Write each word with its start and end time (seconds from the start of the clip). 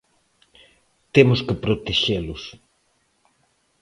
Temos 1.15 1.39
que 1.47 1.59
protexelos. 1.63 2.43